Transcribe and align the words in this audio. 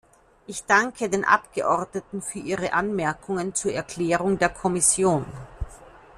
Ich 0.47 0.63
danke 0.65 1.09
den 1.11 1.23
Abgeordneten 1.23 2.23
für 2.23 2.39
ihre 2.39 2.73
Anmerkungen 2.73 3.53
zur 3.53 3.71
Erklärung 3.73 4.39
der 4.39 4.49
Kommission. 4.49 5.25